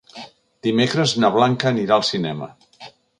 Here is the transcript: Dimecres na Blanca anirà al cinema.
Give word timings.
Dimecres 0.67 1.13
na 1.25 1.31
Blanca 1.35 1.69
anirà 1.73 1.95
al 1.99 2.07
cinema. 2.09 2.49